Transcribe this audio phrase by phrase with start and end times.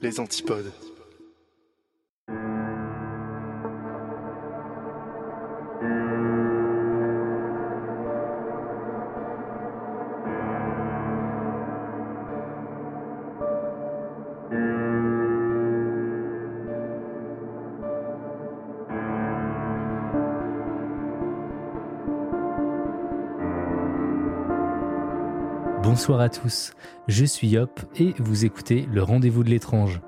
[0.00, 0.87] Les antipodes.
[25.98, 26.74] Bonsoir à tous,
[27.08, 30.00] je suis Yop et vous écoutez le rendez-vous de l'étrange.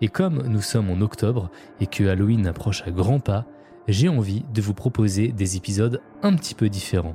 [0.00, 1.50] Et comme nous sommes en octobre
[1.82, 3.44] et que Halloween approche à grands pas,
[3.88, 7.14] j'ai envie de vous proposer des épisodes un petit peu différents.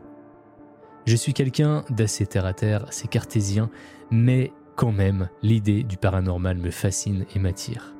[1.08, 3.72] Je suis quelqu'un d'assez terre à terre, assez cartésien,
[4.12, 7.96] mais quand même, l'idée du paranormal me fascine et m'attire.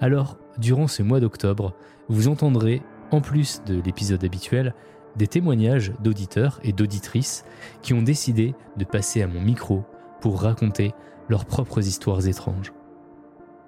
[0.00, 1.74] Alors, durant ce mois d'octobre,
[2.08, 2.80] vous entendrez,
[3.10, 4.74] en plus de l'épisode habituel,
[5.16, 7.44] des témoignages d'auditeurs et d'auditrices
[7.82, 9.82] qui ont décidé de passer à mon micro
[10.20, 10.94] pour raconter
[11.28, 12.72] leurs propres histoires étranges.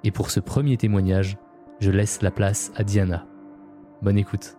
[0.05, 1.37] Et pour ce premier témoignage,
[1.81, 3.27] je laisse la place à Diana.
[4.03, 4.57] Bonne écoute.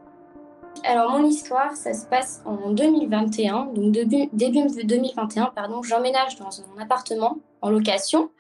[0.84, 6.50] Alors mon histoire, ça se passe en 2021, donc début, début 2021, pardon, j'emménage dans
[6.50, 8.32] un appartement en location.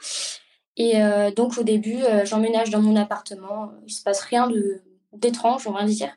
[0.75, 4.49] Et euh, donc au début, euh, j'emménage dans mon appartement, il se passe rien
[5.13, 6.09] d'étrange, on va dire.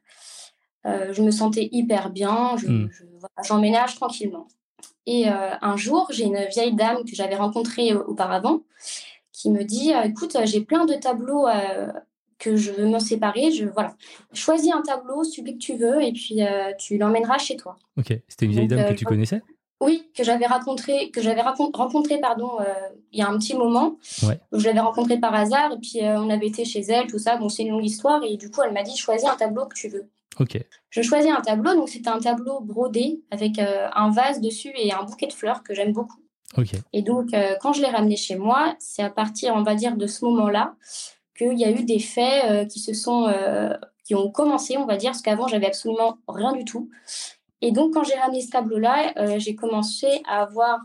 [0.87, 2.89] Euh, je me sentais hyper bien, Mm.
[2.93, 3.05] je-
[3.47, 4.47] j'emménage tranquillement.
[5.07, 8.61] Et euh, un jour, j'ai une vieille dame que j'avais rencontrée auparavant
[9.33, 11.89] qui me dit euh, Écoute, j'ai plein de tableaux euh,
[12.39, 13.51] que je veux me séparer.
[13.53, 13.95] Je, voilà.
[14.33, 17.77] Choisis un tableau, celui que tu veux, et puis euh, tu l'emmèneras chez toi.
[17.99, 19.43] Ok, c'était une vieille dame euh, que tu connaissais?
[19.81, 22.51] Oui, que j'avais rencontré, que j'avais rencontré pardon,
[23.13, 23.97] il y a un petit moment.
[24.23, 24.41] Ouais.
[24.53, 27.37] Je l'avais rencontrée par hasard, et puis on avait été chez elle, tout ça.
[27.37, 29.75] Bon, c'est une longue histoire, et du coup, elle m'a dit Choisis un tableau que
[29.75, 30.09] tu veux.
[30.39, 30.59] Ok,
[30.91, 34.93] Je choisis un tableau, donc c'était un tableau brodé avec euh, un vase dessus et
[34.93, 36.21] un bouquet de fleurs que j'aime beaucoup.
[36.59, 39.75] ok, Et donc, euh, quand je l'ai ramené chez moi, c'est à partir, on va
[39.75, 40.75] dire, de ce moment-là
[41.37, 43.33] qu'il y a eu des faits euh, qui se sont,
[44.05, 46.91] qui ont commencé, on va dire, parce qu'avant, j'avais absolument rien du tout.
[47.63, 50.81] Et donc, quand j'ai ramené ce tableau-là, j'ai commencé à avoir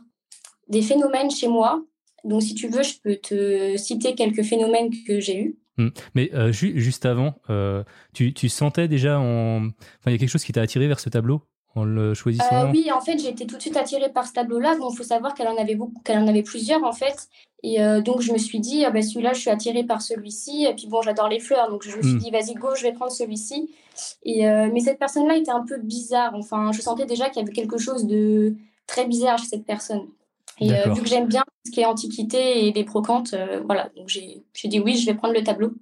[0.69, 1.83] des phénomènes chez moi.
[2.23, 5.60] Donc, si tu veux, je peux te citer quelques phénomènes que j'ai eus.
[5.85, 5.89] Hmm.
[6.15, 7.83] Mais euh, ju- juste avant, euh,
[8.13, 9.65] tu, tu sentais déjà en...
[9.67, 9.71] Enfin,
[10.07, 11.41] il y a quelque chose qui t'a attiré vers ce tableau
[11.75, 14.33] en le choisissant Euh, oui, en fait, j'ai été tout de suite attirée par ce
[14.33, 14.75] tableau-là.
[14.77, 17.27] Bon, il faut savoir qu'elle en avait beaucoup, qu'elle en avait plusieurs, en fait.
[17.63, 20.65] Et donc, je me suis dit, ah ben, celui-là, je suis attirée par celui-ci.
[20.69, 21.69] Et puis, bon, j'adore les fleurs.
[21.69, 22.17] Donc, je me suis Mm.
[22.17, 23.69] dit, vas-y, go, je vais prendre celui-ci.
[24.23, 26.33] Et, mais cette personne-là était un peu bizarre.
[26.35, 28.55] Enfin, je sentais déjà qu'il y avait quelque chose de
[28.87, 30.07] très bizarre chez cette personne.
[30.59, 33.89] Et euh, vu que j'aime bien ce qui est antiquité et des brocantes, euh, voilà.
[33.95, 35.73] Donc, j'ai dit, oui, je vais prendre le tableau.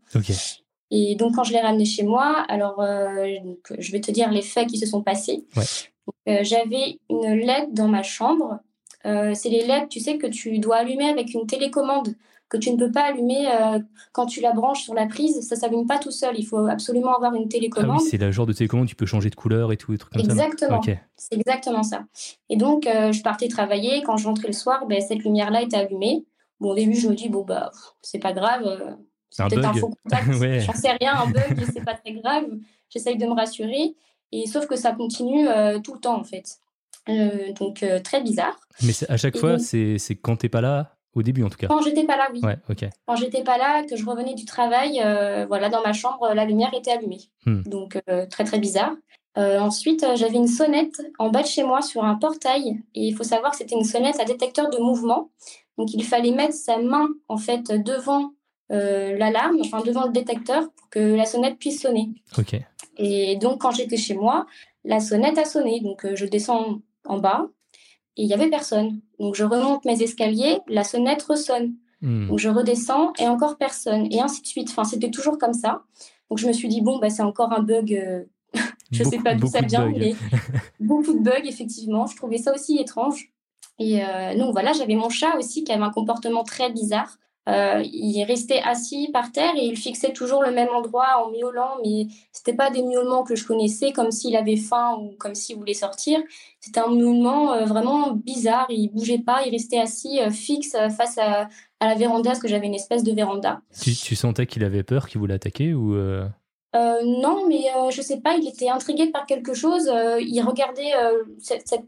[0.92, 4.32] Et donc, quand je l'ai ramené chez moi, alors euh, donc, je vais te dire
[4.32, 5.46] les faits qui se sont passés.
[5.56, 6.44] Ouais.
[6.44, 8.60] J'avais une LED dans ma chambre.
[9.04, 12.16] C'est les LED, tu sais, que tu dois allumer avec une télécommande,
[12.50, 13.80] que tu ne peux pas allumer euh,
[14.12, 15.40] quand tu la branches sur la prise.
[15.48, 16.38] Ça ne s'allume pas tout seul.
[16.38, 18.02] Il faut absolument avoir une ah télécommande.
[18.02, 20.22] oui, c'est le genre de télécommande, tu peux changer de couleur et tout, trucs comme
[20.22, 20.82] Exactement.
[21.16, 22.06] C'est exactement ça.
[22.50, 24.02] Et donc, euh, je partais travailler.
[24.04, 26.26] Quand je rentrais le soir, ben, cette lumière-là était allumée.
[26.60, 27.72] Bon, au début, je me dis, bon, bah,
[28.02, 28.64] c'est pas grave.
[28.66, 28.92] euh,
[29.30, 30.28] C'est un peut-être un faux contact.
[30.42, 30.60] Ouais.
[30.62, 32.46] J'en sais rien, un bug, c'est pas très grave.
[32.90, 33.96] J'essaye de me rassurer.
[34.32, 35.48] Et sauf que ça continue
[35.84, 36.58] tout le temps, en fait.
[37.60, 38.60] Donc, très bizarre.
[38.84, 41.58] Mais à chaque Et fois, donc- c'est quand t'es pas là, au début en tout
[41.58, 41.68] cas.
[41.68, 42.42] Quand j'étais pas là, oui.
[42.44, 42.90] Ouais, ok.
[43.06, 46.46] Quand j'étais pas là, que je revenais du travail, euh, voilà, dans ma chambre, la
[46.46, 47.30] lumière était allumée.
[47.46, 47.62] Hmm.
[47.64, 48.94] Donc, euh, très, très bizarre.
[49.38, 52.82] Euh, ensuite, euh, j'avais une sonnette en bas de chez moi sur un portail.
[52.96, 55.30] Et il faut savoir que c'était une sonnette à détecteur de mouvement.
[55.78, 58.32] Donc, il fallait mettre sa main, en fait, devant
[58.72, 62.10] euh, l'alarme, enfin, devant le détecteur, pour que la sonnette puisse sonner.
[62.38, 62.60] Ok.
[62.98, 64.46] Et donc, quand j'étais chez moi,
[64.84, 65.80] la sonnette a sonné.
[65.80, 67.48] Donc, euh, je descends en bas
[68.20, 69.00] et il n'y avait personne.
[69.18, 71.76] Donc, je remonte mes escaliers, la sonnette ressonne.
[72.02, 72.28] Hmm.
[72.28, 74.12] Donc, je redescends et encore personne.
[74.12, 74.70] Et ainsi de suite.
[74.70, 75.84] Enfin, c'était toujours comme ça.
[76.30, 77.94] Donc, je me suis dit, bon, bah, c'est encore un bug.
[77.94, 78.26] euh,
[78.92, 80.16] je ne sais pas d'où ça vient, mais
[80.82, 82.08] beaucoup de bugs, effectivement.
[82.08, 83.32] Je trouvais ça aussi étrange.
[83.80, 87.20] Et euh, donc, voilà, j'avais mon chat aussi qui avait un comportement très bizarre.
[87.50, 91.78] Euh, il restait assis par terre et il fixait toujours le même endroit en miaulant,
[91.84, 95.56] mais c'était pas des miaulements que je connaissais, comme s'il avait faim ou comme s'il
[95.58, 96.20] voulait sortir.
[96.60, 98.68] C'était un miaulement euh, vraiment bizarre.
[98.70, 101.48] Il bougeait pas, il restait assis euh, fixe face à,
[101.82, 103.62] la véranda, parce que j'avais une espèce de véranda.
[103.82, 105.96] Tu, sentais qu'il avait peur, qu'il voulait attaquer ou
[106.74, 109.90] non, mais je sais pas, il était intrigué par quelque chose.
[110.20, 110.92] il regardait
[111.40, 111.86] cette, cette,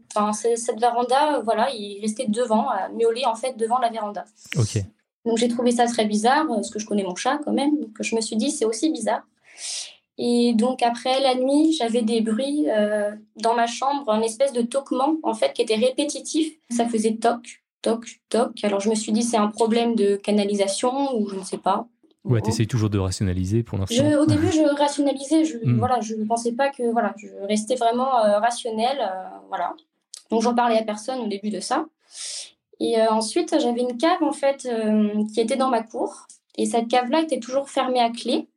[0.56, 4.24] cette, véranda, voilà, il restait devant, miauler en fait devant la véranda.
[4.56, 4.82] Ok.
[5.24, 7.78] Donc j'ai trouvé ça très bizarre, parce que je connais mon chat quand même.
[7.80, 9.22] Donc je me suis dit, c'est aussi bizarre.
[10.18, 14.62] Et donc après la nuit, j'avais des bruits euh, dans ma chambre, un espèce de
[14.62, 16.52] toquement en fait qui était répétitif.
[16.70, 18.52] Ça faisait toc, toc, toc.
[18.62, 21.86] Alors je me suis dit, c'est un problème de canalisation ou je ne sais pas.
[22.24, 24.20] Ouais, tu essayes toujours de rationaliser pour l'instant.
[24.20, 25.44] au début, je rationalisais.
[25.44, 25.78] Je ne hmm.
[25.78, 28.98] voilà, je pensais pas que voilà, je restais vraiment euh, rationnel.
[29.00, 29.74] Euh, voilà.
[30.30, 31.86] Donc j'en parlais à personne au début de ça.
[32.82, 36.26] Et euh, ensuite, j'avais une cave en fait euh, qui était dans ma cour.
[36.58, 38.48] Et cette cave-là était toujours fermée à clé.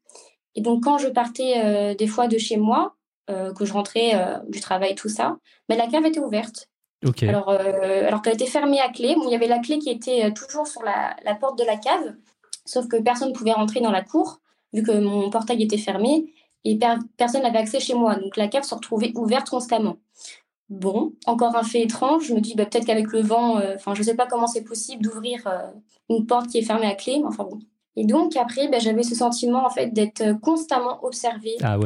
[0.56, 2.96] Et donc, quand je partais euh, des fois de chez moi,
[3.28, 4.14] que je rentrais
[4.50, 5.38] du travail, tout ça,
[5.68, 6.70] mais la cave était ouverte.
[7.24, 9.16] Alors, alors qu'elle était fermée à clé.
[9.16, 11.76] Bon, il y avait la clé qui était toujours sur la, la, porte de la
[11.76, 12.14] cave,
[12.66, 14.42] sauf que personne ne pouvait rentrer dans la cour,
[14.74, 16.32] vu que mon portail était fermé,
[16.66, 16.78] et
[17.18, 18.16] personne n'avait accès chez moi.
[18.16, 19.98] Donc la cave se retrouvait ouverte constamment.
[20.70, 22.26] Bon, encore un fait étrange.
[22.28, 24.48] Je me dis bah, peut-être qu'avec le vent, euh, enfin, je ne sais pas comment
[24.48, 25.70] c'est possible d'ouvrir euh,
[26.10, 27.60] une porte qui est fermée à clé, mais enfin bon.
[27.96, 31.78] Et donc après, bah, j'avais ce sentiment en fait d'être euh, constamment observée ah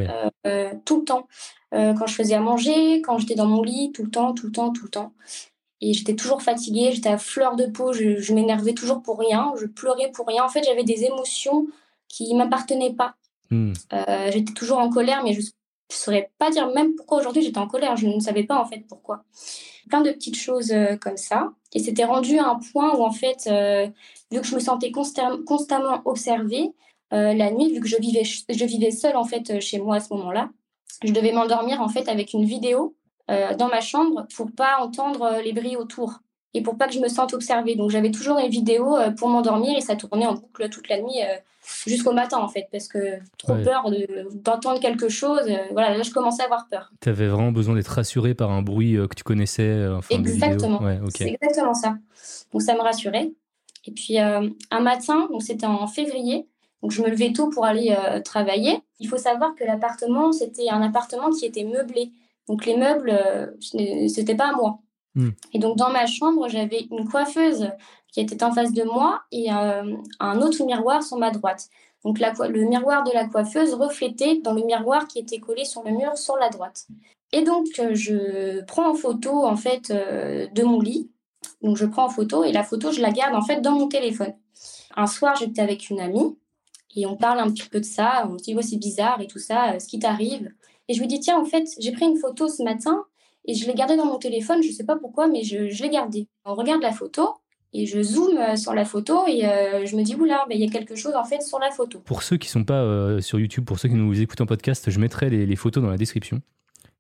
[0.85, 1.27] tout le temps.
[1.71, 4.51] quand je faisais à manger, quand j'étais dans mon lit, tout le temps, tout le
[4.51, 5.11] temps, tout le temps.
[5.81, 9.65] Et j'étais toujours fatiguée, j'étais à fleur de peau, je, m'énervais toujours pour rien, je
[9.65, 10.43] pleurais pour rien.
[10.43, 11.67] En fait, j'avais des émotions
[12.07, 13.15] qui m'appartenaient pas.
[13.51, 13.73] Hmm.
[14.31, 15.41] j'étais toujours en colère, mais je
[15.89, 17.97] je ne saurais pas dire même pourquoi aujourd'hui j'étais en colère.
[17.97, 19.24] Je ne savais pas en fait pourquoi.
[19.89, 21.51] Plein de petites choses euh, comme ça.
[21.74, 23.88] Et c'était rendu à un point où en fait, euh,
[24.31, 26.71] vu que je me sentais constamment observée
[27.12, 30.00] euh, la nuit, vu que je vivais, je vivais seule en fait chez moi à
[30.00, 30.50] ce moment-là,
[31.03, 32.95] je devais m'endormir en fait avec une vidéo
[33.59, 36.19] dans ma chambre pour pas entendre les bruits autour
[36.53, 37.75] et pour pas que je me sente observée.
[37.75, 41.21] Donc j'avais toujours une vidéo pour m'endormir et ça tournait en boucle toute la nuit
[41.87, 43.89] jusqu'au matin en fait, parce que trop peur
[44.33, 45.41] d'entendre quelque chose.
[45.47, 46.91] Euh, voilà, là je commençais à avoir peur.
[47.01, 50.81] Tu avais vraiment besoin d'être rassuré par un bruit euh, que tu connaissais euh, Exactement.
[51.15, 51.97] C'est exactement ça.
[52.51, 53.31] Donc ça me rassurait.
[53.85, 56.47] Et puis un matin, donc c'était en février,
[56.83, 58.81] donc je me levais tôt pour aller travailler.
[58.99, 62.11] Il faut savoir que l'appartement, c'était un appartement qui était meublé.
[62.47, 63.17] Donc les meubles,
[63.61, 64.79] c'était pas à moi.
[65.19, 65.31] Hmm.
[65.54, 67.69] Et donc dans ma chambre, j'avais une coiffeuse
[68.12, 71.68] qui était en face de moi et euh, un autre miroir sur ma droite.
[72.06, 75.92] Donc le miroir de la coiffeuse reflétait dans le miroir qui était collé sur le
[75.92, 76.88] mur sur la droite.
[77.33, 81.12] Et donc euh, je prends en photo en fait euh, de mon lit.
[81.62, 83.89] Donc je prends en photo et la photo je la garde en fait dans mon
[83.89, 84.33] téléphone.
[84.95, 86.38] Un soir j'étais avec une amie
[86.95, 88.25] et on parle un petit peu de ça.
[88.30, 90.50] On se dit ouais c'est bizarre et tout ça, ce qui t'arrive.
[90.88, 93.04] Et je lui dis tiens en fait j'ai pris une photo ce matin
[93.45, 94.62] et je l'ai gardée dans mon téléphone.
[94.63, 96.27] Je sais pas pourquoi mais je, je l'ai gardée.
[96.45, 97.36] On regarde la photo
[97.74, 100.68] et je zoome euh, sur la photo et euh, je me dis, oula, il y
[100.68, 102.00] a quelque chose en fait sur la photo.
[102.00, 104.45] Pour ceux qui ne sont pas euh, sur YouTube, pour ceux qui nous écoutent en
[104.45, 106.41] podcast, je mettrai les, photos dans la description.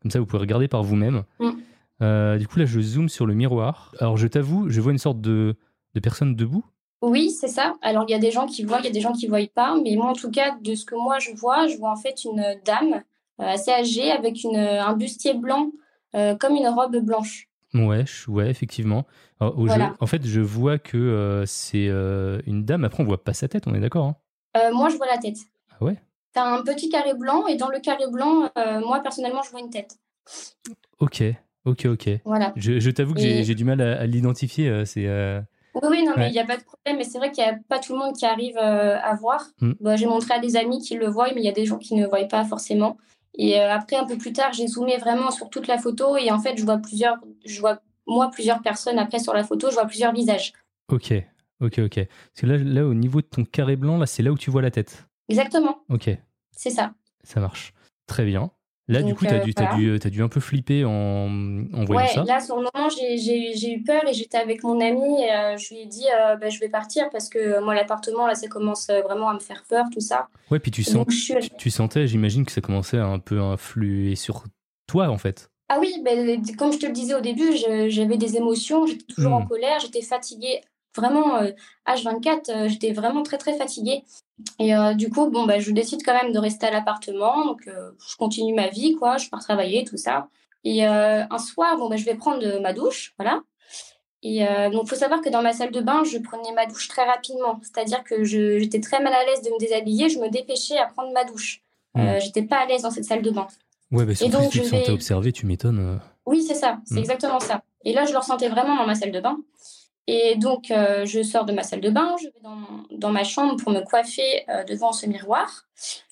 [0.01, 1.23] Comme ça, vous pouvez regarder par vous-même.
[1.39, 2.37] Mm.
[2.37, 3.93] du coup, là, je zoome sur le miroir.
[3.99, 5.55] Alors, je t'avoue, je vois une sorte de,
[5.95, 6.63] de personne debout.
[7.01, 7.75] Oui, c'est ça.
[7.81, 9.31] Alors, il y a des gens qui voient, il y a des gens qui ne
[9.31, 9.75] voient pas.
[9.83, 12.23] Mais moi, en tout cas, de ce que moi je vois, je vois en fait
[12.23, 13.03] une dame
[13.39, 15.71] assez âgée avec une, un bustier blanc
[16.13, 17.49] comme une robe blanche.
[17.73, 19.05] Ouais, ouais, effectivement.
[19.39, 22.83] en fait, je vois que euh, c'est euh, une dame.
[22.83, 24.15] Après, on voit pas sa tête, on est d'accord hein
[24.57, 25.37] euh, Moi, je vois la tête.
[25.71, 25.97] Ah ouais?
[26.33, 28.49] T'as un petit carré blanc et dans le carré blanc,
[28.81, 29.97] moi, personnellement, je vois une tête.
[30.99, 31.23] Ok,
[31.65, 32.09] ok, ok.
[32.25, 32.53] Voilà.
[32.55, 34.85] Je, t'avoue que j'ai du mal à, l'identifier.
[34.85, 35.07] c'est.
[35.75, 36.97] Oui, oui, non, mais il n'y a pas de problème.
[36.97, 39.45] Mais c'est vrai qu'il n'y a pas tout le monde qui arrive à voir.
[39.79, 41.77] Bah, j'ai montré à des amis qui le voient, mais il y a des gens
[41.77, 42.97] qui ne voient pas forcément.
[43.35, 46.31] Et euh, après, un peu plus tard, j'ai zoomé vraiment sur toute la photo et
[46.31, 49.75] en fait, je vois plusieurs, je vois moi plusieurs personnes après sur la photo, je
[49.75, 50.53] vois plusieurs visages.
[50.91, 51.13] Ok,
[51.61, 51.95] ok, ok.
[51.95, 54.49] Parce que là, là au niveau de ton carré blanc, là, c'est là où tu
[54.49, 55.07] vois la tête.
[55.29, 55.83] Exactement.
[55.89, 56.09] Ok.
[56.55, 56.93] C'est ça.
[57.23, 57.73] Ça marche.
[58.07, 58.51] Très bien.
[58.89, 61.29] Là, du coup, tu as, as, dû, un peu flipper en,
[61.73, 65.21] en voyant ouais, Là, sur le moment, j'ai eu peur et j'étais avec mon ami.
[65.21, 67.75] Et, euh, je lui ai dit, euh, bah, je vais partir parce que euh, moi,
[67.75, 70.27] l'appartement, là, ça commence vraiment à me faire peur, tout ça.
[70.49, 71.05] Ouais, puis tu, sens,
[71.57, 74.43] tu, sentais, j'imagine que ça commençait à un peu influer sur
[74.87, 75.51] toi, en fait.
[75.69, 77.55] Ah oui, ben, comme je te le disais au début,
[77.89, 79.47] j'avais des émotions, j'étais toujours en hmm.
[79.47, 80.61] colère, j'étais fatiguée
[80.97, 81.39] vraiment
[81.87, 84.03] H24, j'étais vraiment très très fatiguée.
[84.59, 87.45] Et euh, du coup, bon, bah, je décide quand même de rester à l'appartement.
[87.45, 89.17] Donc, euh, je continue ma vie, quoi.
[89.17, 90.27] Je pars travailler, tout ça.
[90.63, 93.41] Et euh, un soir, bon, bah, je vais prendre ma douche, voilà.
[94.21, 96.89] Et donc, il faut savoir que dans ma salle de bain, je prenais ma douche
[96.89, 97.57] très rapidement.
[97.61, 100.09] C'est-à-dire que j'étais très mal à l'aise de me déshabiller.
[100.09, 101.61] Je me dépêchais à prendre ma douche.
[101.95, 102.19] Hmm.
[102.19, 103.47] j'étais pas à l'aise dans cette salle de bain.
[103.91, 106.01] Ouais, mais surtout si tu te sentais observé, tu m'étonnes.
[106.25, 106.79] Oui, c'est ça.
[106.83, 106.97] C'est hmm.
[106.97, 107.63] exactement ça.
[107.85, 109.37] Et là, je le ressentais vraiment dans ma salle de bain.
[110.11, 113.57] Et donc, euh, je sors de ma salle de bain, je vais dans, ma chambre
[113.57, 115.67] pour me coiffer euh, devant ce miroir.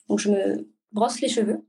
[0.08, 1.66] Donc, je me brosse les cheveux.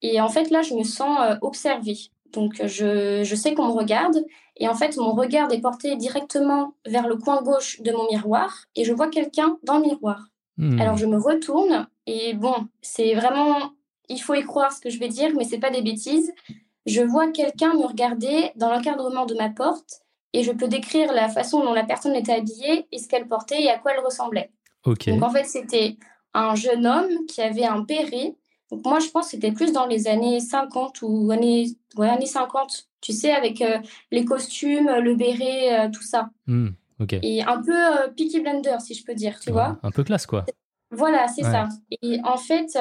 [0.00, 1.98] Et en fait, là, je me sens euh, observée.
[2.32, 4.24] Donc, je, sais qu'on me regarde.
[4.56, 8.64] Et en fait, mon regard est porté directement vers le coin gauche de mon miroir.
[8.74, 10.28] Et je vois quelqu'un dans le miroir.
[10.56, 10.80] Hmm.
[10.80, 11.86] Alors, je me retourne.
[12.06, 13.72] Et bon, c'est vraiment...
[14.08, 16.32] Il faut y croire ce que je vais dire, mais c'est pas des bêtises.
[16.86, 20.00] Je vois quelqu'un me regarder dans l'encadrement de ma porte
[20.32, 23.62] et je peux décrire la façon dont la personne était habillée et ce qu'elle portait
[23.62, 24.50] et à quoi elle ressemblait.
[24.84, 25.96] Donc en fait, c'était
[26.34, 28.34] un jeune homme qui avait un béret.
[28.70, 32.26] Donc moi, je pense que c'était plus dans les années 50 ou années, ouais, années
[32.26, 33.78] 50, tu sais, avec euh,
[34.10, 36.30] les costumes, le béret, euh, tout ça.
[36.46, 36.70] Hmm,
[37.22, 39.78] et un peu euh, Peaky Blender, si je peux dire, tu vois.
[39.82, 40.44] Un peu classe, quoi.
[40.90, 41.68] Voilà, c'est ça.
[42.00, 42.78] Et en fait,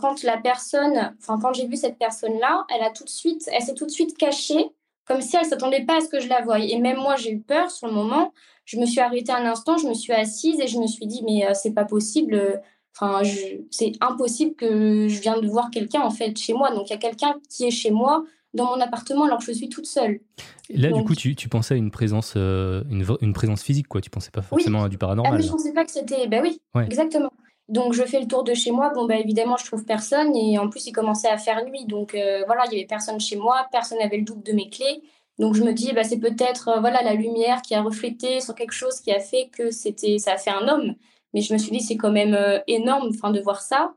[0.00, 3.62] quand la personne, enfin quand j'ai vu cette personne-là, elle a tout de suite, elle
[3.62, 4.64] s'est tout de suite cachée
[5.08, 6.58] comme si elle s'attendait pas à ce que je la voie.
[6.60, 8.32] Et même moi, j'ai eu peur sur le moment.
[8.66, 11.22] Je me suis arrêtée un instant, je me suis assise et je me suis dit,
[11.24, 12.60] mais euh, c'est pas possible.
[12.94, 13.22] Enfin,
[13.70, 16.74] c'est impossible que je viens de voir quelqu'un en fait chez moi.
[16.74, 18.24] Donc il y a quelqu'un qui est chez moi
[18.54, 20.20] dans mon appartement alors que je suis toute seule.
[20.68, 24.00] là, du coup, tu, tu, pensais à une présence, euh, une, une, présence physique, quoi.
[24.00, 25.32] Tu pensais pas forcément à du paranormal.
[25.32, 26.26] Ah, mais je pensais pas que c'était.
[26.26, 27.30] Ben oui, exactement.
[27.68, 28.90] Donc je fais le tour de chez moi.
[28.94, 30.34] Bon, bah, évidemment, je trouve personne.
[30.34, 31.84] Et en plus, il commençait à faire nuit.
[31.84, 33.66] Donc euh, voilà, il y avait personne chez moi.
[33.70, 35.02] Personne n'avait le double de mes clés.
[35.38, 38.54] Donc je me dis, bah, c'est peut-être euh, voilà la lumière qui a reflété sur
[38.54, 40.94] quelque chose qui a fait que c'était, ça a fait un homme.
[41.34, 43.94] Mais je me suis dit, c'est quand même euh, énorme enfin, de voir ça.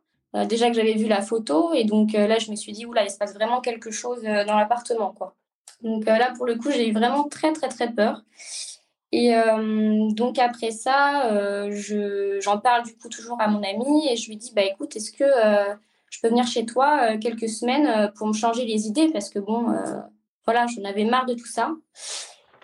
[0.47, 1.73] déjà que j'avais vu la photo.
[1.73, 4.57] Et donc là, je me suis dit, oula, il se passe vraiment quelque chose dans
[4.57, 5.13] l'appartement.
[5.13, 5.35] quoi.
[5.81, 8.21] Donc là, pour le coup, j'ai eu vraiment très, très, très peur.
[9.11, 14.15] Et euh, donc après ça, euh, j'en parle du coup toujours à mon ami et
[14.15, 15.73] je lui dis bah écoute, est-ce que euh,
[16.09, 19.09] je peux venir chez toi quelques semaines pour me changer les idées?
[19.11, 19.65] Parce que bon,
[20.45, 21.71] voilà, j'en avais marre de tout ça.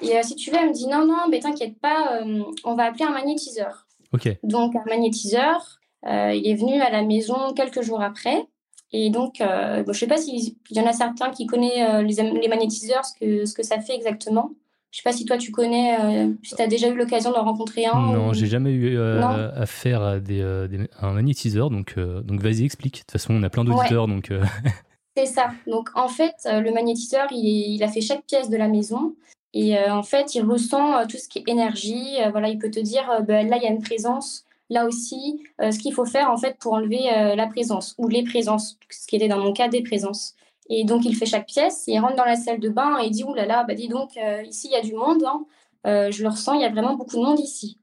[0.01, 2.21] Et si tu veux, elle me dit non non, mais t'inquiète pas,
[2.63, 3.85] on va appeler un magnétiseur.
[4.13, 4.29] Ok.
[4.43, 8.47] Donc un magnétiseur, il est venu à la maison quelques jours après.
[8.93, 12.31] Et donc, bon, je ne sais pas s'il y en a certains qui connaissent les,
[12.31, 14.51] les magnétiseurs, ce que, ce que ça fait exactement.
[14.91, 17.43] Je sais pas si toi tu connais, euh, si tu as déjà eu l'occasion d'en
[17.43, 18.13] rencontrer un.
[18.13, 20.67] Non, j'ai jamais eu euh, affaire à, des, euh,
[21.01, 22.95] un magnétiseur, donc, donc vas-y, explique.
[22.95, 24.31] De toute façon, on a plein d'auditeurs, donc.
[25.17, 25.51] C'est ça.
[25.65, 29.15] Donc en fait, le magnétiseur, il, il, a fait chaque pièce de la maison.
[29.53, 32.17] Et en fait, il ressent tout ce qui est énergie.
[32.31, 34.45] voilà, il peut te dire, bah, là, il y a une présence.
[34.69, 38.77] Là aussi, ce qu'il faut faire en fait pour enlever la présence ou les présences,
[38.89, 40.35] ce qui était dans mon cas des présences.
[40.69, 43.11] Et donc, il fait chaque pièce, il rentre dans la salle de bain et il
[43.11, 45.23] dit Ouh là là, bah dis donc, euh, ici, il y a du monde.
[45.23, 45.45] Hein.
[45.85, 47.79] Euh, je le ressens, il y a vraiment beaucoup de monde ici.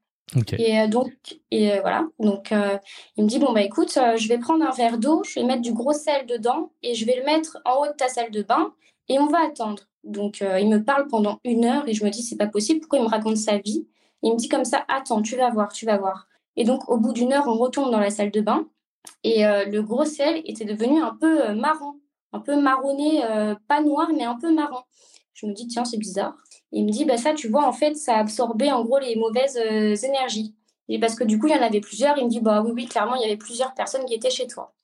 [0.58, 1.12] Et euh, donc,
[1.50, 2.06] et voilà.
[2.18, 2.52] Donc,
[3.16, 5.62] il me dit Bon, bah écoute, je vais prendre un verre d'eau, je vais mettre
[5.62, 8.42] du gros sel dedans et je vais le mettre en haut de ta salle de
[8.42, 8.72] bain
[9.08, 9.84] et on va attendre.
[10.02, 12.98] Donc, il me parle pendant une heure et je me dis C'est pas possible, pourquoi
[12.98, 13.86] il me raconte sa vie?
[14.22, 16.26] Il me dit comme ça Attends, tu vas voir, tu vas voir.
[16.56, 18.66] Et donc, au bout d'une heure, on retourne dans la salle de bain
[19.22, 21.94] et le gros sel était devenu un peu marron
[22.34, 24.82] un peu marronné, euh, pas noir, mais un peu marron.
[25.34, 26.34] Je me dis, tiens, c'est bizarre.
[26.72, 29.56] il me dit, bah ça, tu vois, en fait, ça absorbait en gros les mauvaises
[29.56, 30.54] euh, énergies.
[30.88, 32.18] Et parce que du coup, il y en avait plusieurs.
[32.18, 34.46] Il me dit, bah oui, oui, clairement, il y avait plusieurs personnes qui étaient chez
[34.46, 34.74] toi.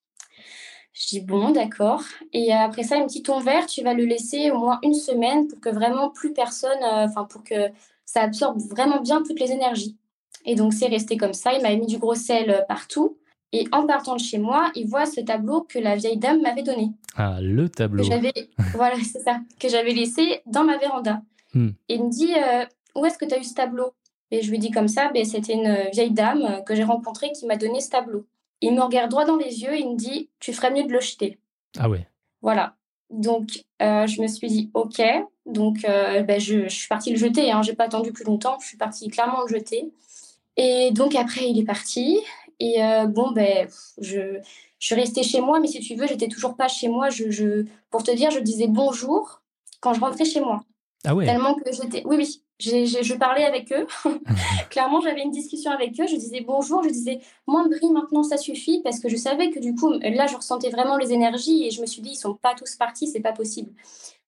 [0.92, 2.02] Je dis, bon, d'accord.
[2.32, 4.94] Et après ça, il me dit, ton verre, tu vas le laisser au moins une
[4.94, 7.68] semaine pour que vraiment plus personne, euh, enfin, pour que
[8.04, 9.96] ça absorbe vraiment bien toutes les énergies.
[10.46, 11.52] Et donc, c'est resté comme ça.
[11.52, 13.18] Il m'a mis du gros sel partout.
[13.52, 16.62] Et en partant de chez moi, il voit ce tableau que la vieille dame m'avait
[16.62, 16.90] donné.
[17.16, 18.04] Ah, le tableau.
[18.74, 19.40] voilà, c'est ça.
[19.58, 21.22] Que j'avais laissé dans ma véranda.
[21.54, 21.70] Hmm.
[21.88, 22.64] Et il me dit euh,
[22.94, 23.92] Où est-ce que tu as eu ce tableau?
[24.30, 27.46] Et je lui dis comme ça ben, C'était une vieille dame que j'ai rencontrée qui
[27.46, 28.26] m'a donné ce tableau.
[28.60, 30.92] Il me regarde droit dans les yeux et il me dit Tu ferais mieux de
[30.92, 31.38] le jeter.
[31.78, 32.06] Ah ouais.
[32.42, 32.76] Voilà.
[33.10, 35.02] Donc, euh, je me suis dit Ok.
[35.46, 37.50] Donc, euh, ben, je, suis partie le jeter.
[37.50, 37.62] Hein.
[37.62, 38.58] Je n'ai pas attendu plus longtemps.
[38.60, 39.92] Je suis partie clairement le jeter.
[40.56, 42.18] Et donc, après, il est parti.
[42.60, 44.38] Et euh, bon, ben, je,
[44.78, 47.08] je suis restée chez moi, mais si tu veux, j'étais toujours pas chez moi.
[47.08, 49.42] Je, je, pour te dire, je disais bonjour
[49.80, 50.62] quand je rentrais chez moi.
[51.04, 52.02] Ah ouais Tellement que j'étais.
[52.04, 52.42] Oui, oui.
[52.58, 53.86] je parlais avec eux.
[54.70, 56.06] Clairement, j'avais une discussion avec eux.
[56.06, 56.82] Je disais bonjour.
[56.82, 58.82] Je disais moins de bruit maintenant, ça suffit.
[58.82, 61.80] Parce que je savais que du coup, là, je ressentais vraiment les énergies et je
[61.80, 63.72] me suis dit, ils sont pas tous partis, c'est pas possible.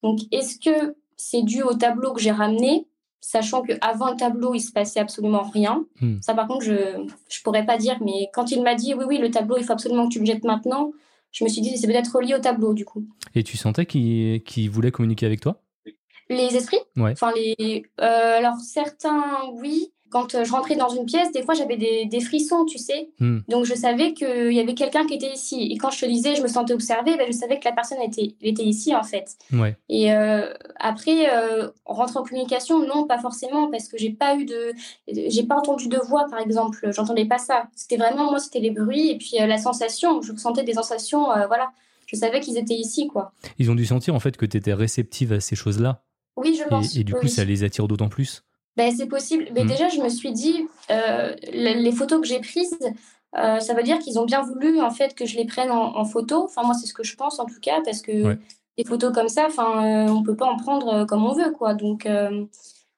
[0.02, 2.86] Donc, est-ce que c'est dû au tableau que j'ai ramené?
[3.22, 5.86] Sachant qu'avant le tableau, il se passait absolument rien.
[6.02, 6.18] Hmm.
[6.20, 9.18] Ça, par contre, je ne pourrais pas dire, mais quand il m'a dit oui, oui,
[9.18, 10.92] le tableau, il faut absolument que tu le jettes maintenant,
[11.30, 13.04] je me suis dit, c'est peut-être relié au tableau, du coup.
[13.34, 15.62] Et tu sentais qu'il voulait communiquer avec toi?
[16.28, 16.80] Les esprits?
[16.96, 17.12] Ouais.
[17.12, 17.84] Enfin, les.
[18.00, 19.24] euh, alors, certains,
[19.54, 19.92] oui.
[20.12, 23.08] Quand euh, je rentrais dans une pièce, des fois, j'avais des, des frissons, tu sais.
[23.18, 23.38] Hmm.
[23.48, 25.68] Donc, je savais qu'il y avait quelqu'un qui était ici.
[25.72, 28.00] Et quand je te disais, je me sentais observée, ben, je savais que la personne
[28.02, 29.36] était, était ici, en fait.
[29.52, 29.74] Ouais.
[29.88, 34.44] Et euh, après, euh, rentrer en communication, non, pas forcément, parce que j'ai pas eu
[34.44, 34.74] de,
[35.08, 36.92] j'ai pas entendu de voix, par exemple.
[36.92, 37.64] J'entendais pas ça.
[37.74, 40.20] C'était vraiment moi, c'était les bruits et puis euh, la sensation.
[40.20, 41.72] Je ressentais des sensations, voilà.
[42.06, 43.32] Je savais qu'ils étaient ici, quoi.
[43.58, 46.02] Ils ont dû sentir en fait que tu étais réceptive à ces choses-là.
[46.36, 46.94] Oui, je pense.
[46.94, 48.44] Et, et du coup, ça les attire d'autant plus.
[48.76, 49.48] Ben, c'est possible.
[49.54, 49.68] Mais Mm.
[49.68, 52.78] déjà, je me suis dit, euh, le- les photos que j'ai prises,
[53.38, 55.96] euh, ça veut dire qu'ils ont bien voulu en fait que je les prenne en,
[55.96, 56.44] en photo.
[56.44, 58.38] Enfin, moi, c'est ce que je pense en tout cas, parce que Ouais.
[58.78, 61.50] des photos comme ça, enfin, euh, on peut pas en prendre euh, comme on veut,
[61.52, 61.74] quoi.
[61.74, 62.06] Donc,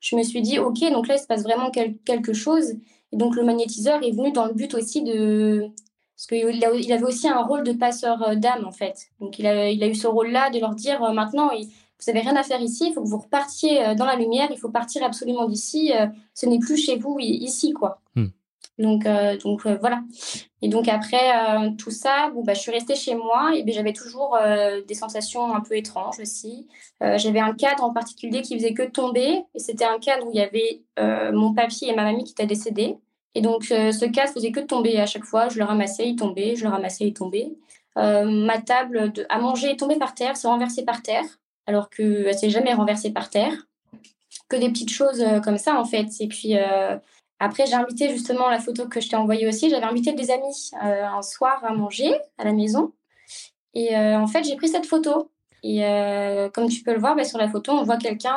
[0.00, 2.72] je me suis dit, ok, donc là, il se passe vraiment quel- quelque chose.
[3.12, 5.68] Et donc, le magnétiseur est venu dans le but aussi de.
[6.16, 9.08] Parce qu'il avait aussi un rôle de passeur d'âme, en fait.
[9.20, 11.68] Donc, il a, il a eu ce rôle-là de leur dire, maintenant, il-
[12.00, 14.48] vous n'avez rien à faire ici, il faut que vous repartiez euh, dans la lumière,
[14.50, 15.92] il faut partir absolument d'ici.
[15.94, 18.00] euh, ce n'est plus chez vous, ici, quoi.
[18.14, 18.28] Hmm.
[18.78, 20.02] Donc, euh, donc euh, voilà.
[20.60, 23.72] Et donc après euh, tout ça, bon, bah, je suis restée chez moi et ben,
[23.72, 24.36] j'avais toujours
[24.88, 26.66] des sensations un peu étranges aussi.
[27.00, 30.38] J'avais un cadre en particulier qui faisait que tomber et c'était un cadre où il
[30.38, 30.82] y avait
[31.32, 32.96] mon papy et ma mamie qui étaient décédés.
[33.34, 35.48] Et donc ce cadre faisait que tomber à chaque fois.
[35.50, 37.52] Je le ramassais, il tombait, je le ramassais, il tombait.
[37.96, 41.24] Ma table de, à manger est tombée par terre, s'est renversée par terre,
[41.66, 43.66] alors qu'elle ne s'est jamais renversée par terre.
[44.48, 46.08] Que des petites choses euh, comme ça en fait.
[46.20, 46.96] Et puis euh,
[47.38, 49.70] après, j'ai invité justement la photo que je t'ai envoyée aussi.
[49.70, 52.92] J'avais invité des amis euh, un soir à manger à la maison.
[53.76, 55.32] Et en fait, j'ai pris cette photo.
[55.64, 55.80] Et
[56.54, 58.36] comme tu peux le voir, bah, sur la photo, on voit quelqu'un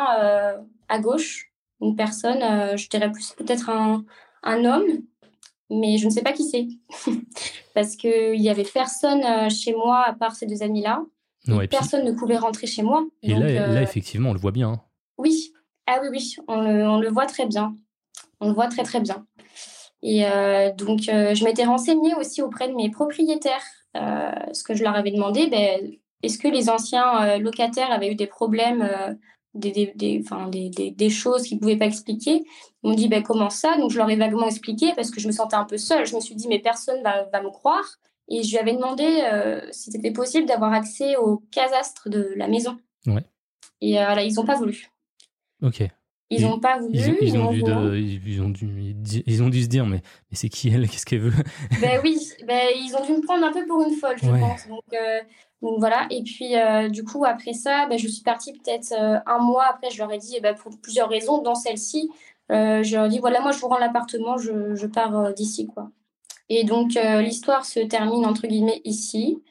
[0.89, 2.39] à gauche, une personne,
[2.75, 4.03] je dirais plus peut-être un,
[4.41, 4.87] un homme,
[5.69, 6.67] mais je ne sais pas qui c'est.
[7.75, 11.03] Parce qu'il n'y avait personne chez moi à part ces deux amis-là.
[11.55, 13.05] Ouais, et puis- personne ne pouvait rentrer chez moi.
[13.23, 14.69] et Donc, là, euh, là, effectivement, on le voit bien.
[14.69, 14.81] hein.
[15.17, 15.53] oui,
[15.85, 17.75] ah oui, oui, on le, on le voit très bien.
[18.39, 19.25] On le voit très, très bien.
[20.03, 23.63] Et euh, donc, euh, je m'étais renseignée aussi auprès de mes propriétaires,
[23.95, 25.91] ce que je leur avais demandé, ben,
[26.23, 29.13] est-ce que les anciens locataires avaient eu des problèmes, euh,
[29.55, 32.43] des, des, des, enfin, des, des, des choses qu'ils ne pouvaient pas expliquer?
[32.83, 33.75] Ils m'ont dit, ben, comment ça?
[33.77, 36.05] Donc, je leur ai vaguement expliqué parce que je me sentais un peu seule.
[36.05, 37.85] Je me suis dit, mais personne va, va me croire.
[38.29, 42.47] Et je lui avais demandé euh, si c'était possible d'avoir accès au casastre de la
[42.47, 42.77] maison.
[43.05, 43.23] Ouais.
[43.81, 44.89] Et euh, là, ils n'ont pas voulu.
[45.61, 45.83] Ok.
[46.29, 46.91] Ils n'ont pas voulu.
[46.93, 47.73] Ils, ont, ils ont m'ont dû voulu.
[47.73, 50.89] de- ils, ont dû, ils ont dû se dire, mais, mais c'est qui elle?
[50.89, 51.43] Qu'est-ce qu'elle veut?
[51.81, 54.39] Ben oui, ben, ils ont dû me prendre un peu pour une folle, je Ouais.
[54.41, 54.67] pense.
[54.67, 55.21] Donc, euh,
[55.61, 56.05] donc voilà.
[56.11, 59.67] Et puis, euh, du coup, après ça, ben, je suis partie peut-être euh, un mois
[59.69, 59.89] après.
[59.89, 62.09] Je leur ai dit, eh ben, pour plusieurs raisons, dans celle-ci,
[62.49, 65.89] je leur ai dit, voilà, moi, je vous rends l'appartement, je, je pars d'ici, quoi.
[66.49, 69.43] Et donc, euh, l'histoire se termine, entre guillemets, ici.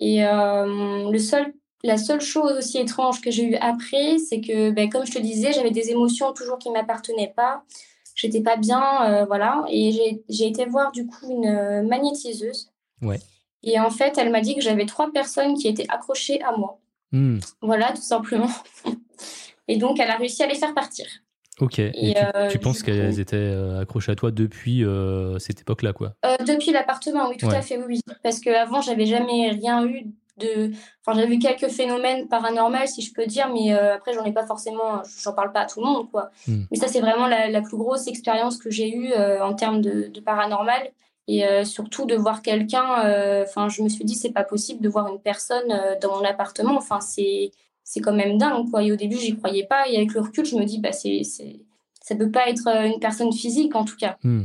[0.00, 1.52] Et euh, le seul,
[1.84, 5.18] la seule chose aussi étrange que j'ai eue après, c'est que, ben, comme je te
[5.18, 7.62] disais, j'avais des émotions toujours qui ne m'appartenaient pas.
[8.16, 9.64] J'étais pas bien, euh, voilà.
[9.68, 9.92] Et
[10.28, 12.70] j'ai- été voir, du coup, une magnétiseuse.
[13.02, 13.18] Ouais.
[13.62, 16.78] Et en fait, elle m'a dit que j'avais trois personnes qui étaient accrochées à moi.
[17.12, 18.50] Hmm, Voilà, tout simplement.
[19.68, 21.06] Et donc, elle a réussi à les faire partir.
[21.60, 21.78] Ok.
[21.78, 25.60] Et, Et, tu, euh, tu penses qu'elles étaient euh, accrochées à toi depuis euh, cette
[25.60, 26.14] époque-là, quoi?
[26.24, 27.56] Euh, depuis l'appartement, oui, tout Ouais.
[27.56, 28.00] à fait, oui.
[28.22, 30.06] Parce qu'avant, j'avais jamais rien eu
[30.38, 30.72] de.
[31.06, 34.46] Enfin, j'avais vu quelques phénomènes paranormaux, si je peux dire, mais après, j'en ai pas
[34.46, 35.02] forcément.
[35.22, 36.30] J'en parle pas à tout le monde, quoi.
[36.48, 36.64] Hmm.
[36.72, 40.08] Mais ça, c'est vraiment la, la plus grosse expérience que j'ai eue en termes de,
[40.08, 40.90] de paranormal.
[41.28, 42.84] Et surtout de voir quelqu'un.
[43.44, 46.76] Enfin, je me suis dit, c'est pas possible de voir une personne dans mon appartement.
[46.76, 47.52] Enfin, c'est.
[47.84, 48.82] C'est quand même dingue, quoi.
[48.82, 49.88] Et au début, j'y croyais pas.
[49.88, 51.60] Et avec le recul, je me dis, bah, c'est, c'est...
[52.02, 54.16] ça peut pas être euh, une personne physique, en tout cas.
[54.24, 54.44] Hmm.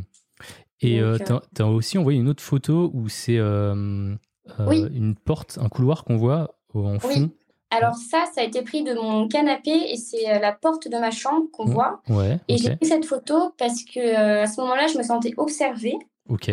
[0.81, 4.13] Et Donc, euh, t'as as aussi envoyé une autre photo où c'est euh,
[4.59, 4.85] euh, Oui.
[4.93, 7.09] une porte, un couloir qu'on voit en fond.
[7.09, 7.29] Oui.
[7.71, 10.97] Alors ça, ça a été pris de mon canapé et c'est euh, la porte de
[10.97, 11.71] ma chambre qu'on Mm.
[11.73, 12.01] voit.
[12.09, 15.33] Ouais, Et j'ai pris cette photo parce que euh, à ce moment-là, je me sentais
[15.37, 15.95] observée.
[16.29, 16.49] Ok.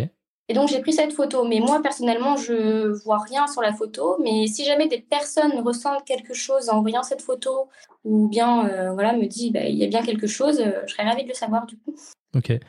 [0.49, 1.45] Et donc j'ai pris cette photo.
[1.47, 4.17] Mais moi, personnellement, je vois rien sur la photo.
[4.23, 7.69] Mais si jamais des personnes ressentent quelque chose en voyant cette photo
[8.05, 10.93] ou bien euh, voilà, me dit bah, il y a bien quelque chose, euh, je
[10.93, 11.95] serais ravie de le savoir du coup.
[12.37, 12.51] Ok.
[12.51, 12.61] Et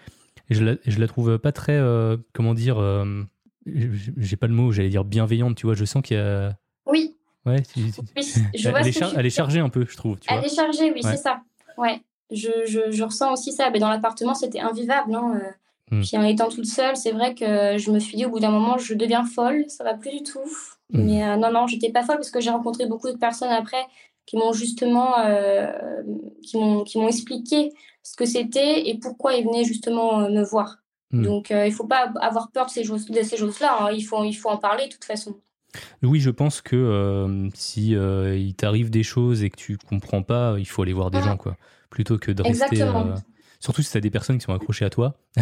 [0.49, 2.77] je la, je la trouve pas très, euh, comment dire,
[3.65, 5.75] j'ai pas le mot, j'allais dire bienveillante, tu vois.
[5.75, 6.53] Je sens qu'il y a.
[6.85, 9.95] Oui, Ouais, tu- tu- oui, je vois elle, est char- elle chargée un peu, je
[9.95, 10.19] trouve.
[10.19, 10.39] Tu vois.
[10.39, 11.11] Elle est chargée, oui, Ouais.
[11.11, 11.41] c'est ça.
[11.77, 13.69] Ouais, je, je, je ressens aussi ça.
[13.69, 15.13] Mais dans l'appartement, c'était invivable.
[15.15, 15.39] hein,
[15.91, 16.01] Hmm.
[16.01, 18.51] Puis en étant toute seule, c'est vrai que je me suis dit au bout d'un
[18.51, 20.39] moment, je deviens folle, ça va plus du tout.
[20.91, 21.03] Hmm.
[21.03, 23.85] Mais euh, non, non, j'étais pas folle parce que j'ai rencontré beaucoup de personnes après
[24.27, 25.71] qui m'ont justement, euh,
[26.43, 27.71] qui m'ont, expliqué
[28.03, 30.77] ce que c'était et pourquoi ils venaient justement euh, me voir.
[31.11, 31.23] Hmm.
[31.23, 33.77] Donc euh, il faut pas avoir peur de ces choses, choses-là.
[33.79, 33.91] hein.
[33.91, 35.37] Il faut, il faut en parler de toute façon.
[36.03, 40.65] Oui, je pense que si il t'arrive des choses et que tu comprends pas, il
[40.65, 41.33] faut aller voir des Voilà.
[41.33, 41.57] gens, quoi.
[41.89, 42.65] Plutôt que de rester.
[42.65, 43.15] Exactement.
[43.57, 45.15] Euh, Surtout si t'as des personnes qui sont accrochées à toi.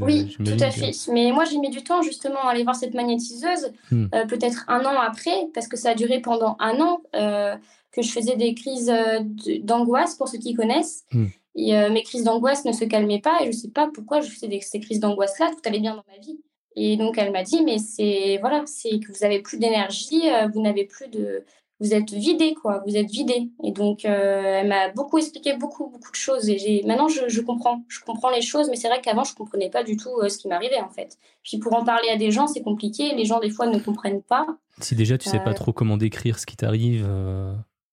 [0.00, 0.92] Oui, tout à que- fait.
[1.12, 4.06] Mais moi, j'ai mis du temps justement à aller voir cette magnétiseuse, Hmm.
[4.14, 7.56] euh, peut-être un an après, parce que ça a duré pendant un an euh,
[7.92, 9.20] que je faisais des crises euh,
[9.62, 11.04] d'angoisse, pour ceux qui connaissent.
[11.12, 11.26] Hmm.
[11.56, 14.20] Et euh, mes crises d'angoisse ne se calmaient pas, et je ne sais pas pourquoi
[14.20, 16.40] je faisais des- ces crises d'angoisse-là, tout allait bien dans ma vie.
[16.76, 20.48] Et donc, elle m'a dit, mais c'est voilà, c'est que vous avez plus d'énergie, euh,
[20.52, 21.44] vous n'avez plus de...
[21.84, 23.50] Vous êtes vidé, quoi, vous êtes vidé.
[23.62, 26.48] Et donc, euh, elle m'a beaucoup expliqué beaucoup, beaucoup de choses.
[26.48, 27.82] Et j'ai maintenant, je, je comprends.
[27.88, 30.30] Je comprends les choses, mais c'est vrai qu'avant, je ne comprenais pas du tout euh,
[30.30, 31.18] ce qui m'arrivait, en fait.
[31.42, 33.14] Puis pour en parler à des gens, c'est compliqué.
[33.14, 34.46] Les gens, des fois, ne comprennent pas.
[34.80, 35.54] Si déjà tu sais pas Euh.
[35.54, 37.06] trop comment décrire ce qui t'arrive,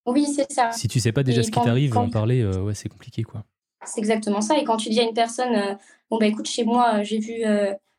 [0.05, 0.71] Oui, c'est ça.
[0.71, 3.23] si tu sais pas déjà Et ce qui t'arrive, quand- en parler, ouais, c'est compliqué,
[3.23, 3.43] quoi.
[3.83, 4.57] C'est exactement ça.
[4.57, 5.77] Et quand tu dis à une personne,
[6.09, 7.43] bon, bah écoute, chez moi, j'ai vu,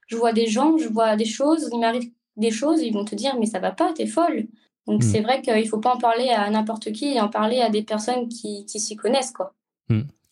[0.07, 3.15] je vois des gens, je vois des choses, il m'arrive des choses, ils vont te
[3.15, 4.47] dire, mais ça va pas, t'es folle.
[4.87, 5.07] Donc Mm.
[5.13, 7.83] c'est vrai qu'il faut pas en parler à n'importe qui et en parler à des
[7.83, 9.55] personnes qui, qui s'y connaissent, quoi.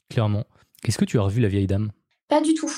[0.08, 0.44] Clairement.
[0.86, 1.92] Est-ce que tu as revu la vieille dame?
[2.28, 2.72] Pas du tout.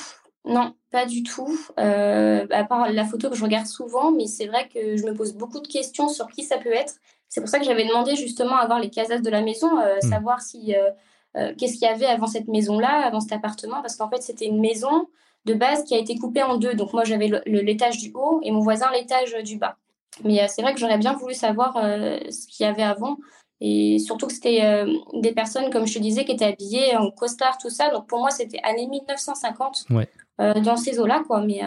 [0.45, 1.57] Non, pas du tout.
[1.79, 5.13] Euh, à part la photo que je regarde souvent, mais c'est vrai que je me
[5.13, 6.95] pose beaucoup de questions sur qui ça peut être.
[7.29, 9.95] C'est pour ça que j'avais demandé justement à voir les casas de la maison, euh,
[10.03, 10.09] Mm.
[10.09, 14.09] savoir si euh, qu'est-ce qu'il y avait avant cette maison-là, avant cet appartement, parce qu'en
[14.09, 15.07] fait c'était une maison
[15.45, 16.73] de base qui a été coupée en deux.
[16.75, 19.77] Donc moi j'avais l'étage du haut et mon voisin l'étage du bas.
[20.23, 23.17] Mais euh, c'est vrai que j'aurais bien voulu savoir euh, ce qu'il y avait avant.
[23.61, 27.09] Et surtout que c'était euh, des personnes, comme je te disais, qui étaient habillées en
[27.11, 27.89] costard, tout ça.
[27.91, 30.09] Donc pour moi, c'était années 1950 Ouais.
[30.41, 31.41] euh, dans ces eaux-là, quoi.
[31.45, 31.61] Mais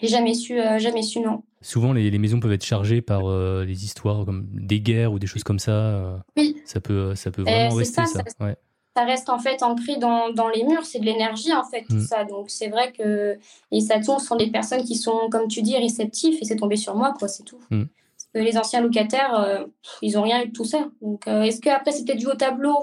[0.00, 1.42] j'ai jamais su, jamais su, non.
[1.62, 5.18] Souvent, les, les maisons peuvent être chargées par euh, les histoires comme des guerres ou
[5.18, 5.72] des choses comme ça.
[5.72, 6.56] euh, Oui.
[6.64, 8.22] Ça peut, ça peut vraiment c'est rester, ça, ça.
[8.38, 8.56] ça- Ouais.
[8.96, 11.94] Ça reste en fait ancré dans, dans les murs, c'est de l'énergie en fait, tout
[11.96, 12.00] Mm.
[12.00, 12.24] ça.
[12.24, 13.38] Donc c'est vrai que.
[13.80, 16.94] Ça tombe sur des personnes qui sont, comme tu dis, réceptifs et c'est tombé sur
[16.96, 17.60] moi, quoi, c'est tout.
[17.70, 17.84] Mm.
[18.34, 19.64] Que les anciens locataires, euh,
[20.02, 20.88] ils ont rien eu de tout ça.
[21.02, 22.78] Donc euh, est-ce qu'après c'était dû au tableau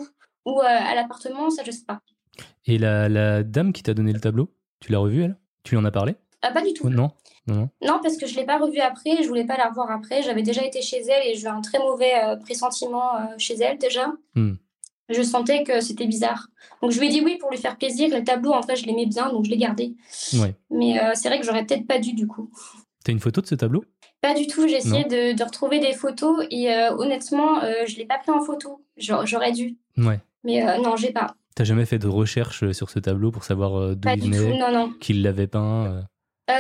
[0.46, 2.00] ou euh, à l'appartement Ça, je sais pas.
[2.65, 5.38] Et la, la dame qui t'a donné le tableau, tu l'as revue, elle?
[5.63, 6.15] Tu lui en as parlé?
[6.41, 6.84] Ah, pas du tout.
[6.88, 7.12] Oh, Non
[7.48, 10.22] Non, parce que je ne l'ai pas revue après, je voulais pas la revoir après.
[10.22, 12.12] J'avais déjà été chez elle et j'ai eu un très mauvais
[12.43, 14.12] pressentiment chez elle déjà.
[14.36, 14.54] Hmm.
[15.10, 16.48] Je sentais que c'était bizarre.
[16.82, 18.10] Donc je lui ai dit oui pour lui faire plaisir.
[18.10, 19.96] Le tableau, en fait, je l'aimais bien, donc je l'ai gardé.
[20.34, 20.54] Ouais.
[20.70, 22.50] Mais euh, c'est vrai que j'aurais peut-être pas dû du coup.
[23.04, 23.86] T'as une photo de ce tableau?
[24.22, 27.96] Pas du tout, j'ai essayé de, de retrouver des photos et euh, honnêtement, euh, je
[27.98, 28.84] l'ai pas pris en photo.
[28.98, 29.78] J'a- J'aurais dû.
[29.98, 30.20] Ouais.
[30.43, 31.36] Mais euh, non, j'ai pas.
[31.56, 34.93] T'as jamais fait de recherche sur ce tableau pour savoir d'où il venait, non, non.
[35.00, 36.04] qui l'avait peint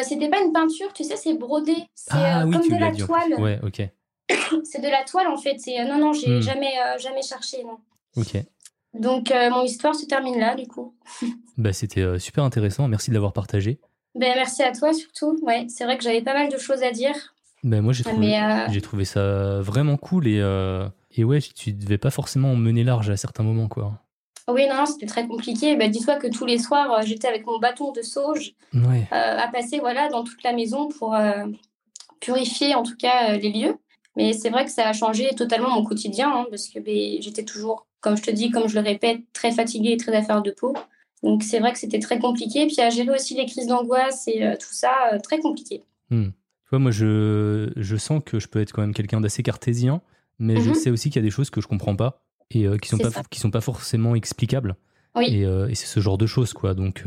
[0.03, 1.73] c'était pas une peinture, tu sais, c'est brodé.
[1.95, 2.99] C'est Ah oui, comme tu de la dit.
[3.05, 3.33] toile.
[3.37, 3.81] Ouais, ok.
[4.65, 5.55] C'est de la toile en fait.
[5.87, 6.41] Non, non, j'ai Hmm.
[6.41, 7.77] jamais, jamais cherché, non.
[8.17, 8.35] Ok.
[8.93, 10.95] Donc, euh, mon histoire se termine là, du coup.
[11.57, 12.87] Bah, c'était euh, super intéressant.
[12.87, 13.79] Merci de l'avoir partagé.
[14.13, 15.39] Ben, merci à toi, surtout.
[15.41, 17.15] Ouais, c'est vrai que j'avais pas mal de choses à dire.
[17.63, 18.39] Bah, moi, j'ai trouvé, Mais
[18.75, 20.37] euh, trouvé ça vraiment cool et,
[21.15, 24.03] et ouais, tu devais pas forcément mener large à certains moments, quoi.
[24.47, 25.75] oui, non, c'était très compliqué.
[25.75, 29.07] Ben, dis-toi que tous les soirs, j'étais avec mon bâton de sauge Ouais.
[29.11, 31.17] à passer voilà, dans toute la maison pour
[32.19, 33.77] purifier, en tout cas, les lieux.
[34.15, 37.43] Mais c'est vrai que ça a changé totalement mon quotidien, hein, parce que ben, j'étais
[37.43, 40.51] toujours, comme je te dis, comme je le répète, très fatiguée et très affaire de
[40.51, 40.73] peau.
[41.23, 42.67] Donc, c'est vrai que c'était très compliqué.
[42.67, 45.83] Puis, à gérer aussi les crises d'angoisse et euh, tout ça, euh, très compliqué.
[46.09, 46.27] Hmm.
[46.29, 50.01] Tu vois, moi, je, je sens que je peux être quand même quelqu'un d'assez cartésien,
[50.39, 50.75] mais je Mhm.
[50.75, 52.97] sais aussi qu'il y a des choses que je comprends pas et euh, qui sont
[52.97, 53.23] pas ça.
[53.29, 54.75] qui sont pas forcément explicables.
[55.15, 55.25] Oui.
[55.27, 56.73] Et, et c'est ce genre de choses, quoi.
[56.75, 57.03] Donc,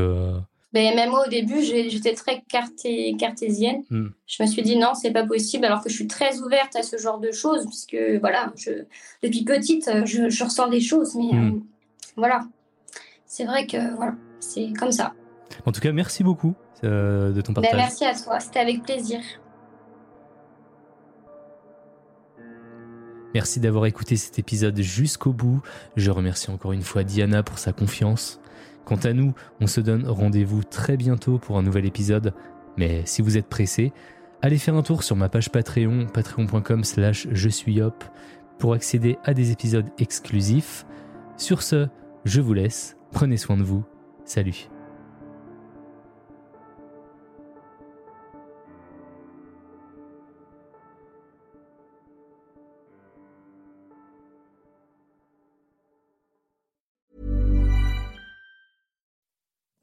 [0.71, 3.83] euh, Ben, même moi, au début, j'étais très carté- cartésienne.
[3.91, 4.09] hmm.
[4.27, 6.83] Je me suis dit non, c'est pas possible, alors que je suis très ouverte à
[6.83, 8.71] ce genre de choses, puisque voilà, je,
[9.23, 11.55] depuis petite, je, je ressens des choses, mais Mm.
[11.57, 11.61] euh,
[12.17, 12.41] voilà.
[13.27, 15.13] C'est vrai que voilà, c'est comme ça.
[15.67, 16.55] en tout cas, merci beaucoup
[16.85, 17.79] euh, de ton Ben, partage.
[17.81, 19.21] merci à toi, c'était avec plaisir.
[23.35, 25.61] Merci d'avoir écouté cet épisode jusqu'au bout.
[25.97, 28.40] Je remercie encore une fois Diana pour sa confiance.
[28.91, 32.35] Quant à nous, on se donne rendez-vous très bientôt pour un nouvel épisode.
[32.77, 33.93] Mais si vous êtes pressé,
[34.43, 38.03] allez faire un tour sur ma page Patreon, patreon.com slash je suis hop,
[38.59, 40.87] pour accéder à des épisodes exclusifs.
[41.37, 41.87] Sur ce,
[42.25, 42.97] je vous laisse.
[43.13, 43.85] Prenez soin de vous.
[44.25, 44.69] Salut.